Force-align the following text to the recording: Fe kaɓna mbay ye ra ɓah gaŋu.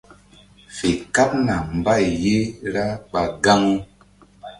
Fe 0.75 0.89
kaɓna 1.15 1.53
mbay 1.77 2.05
ye 2.23 2.37
ra 2.73 2.85
ɓah 3.11 3.29
gaŋu. 3.43 3.73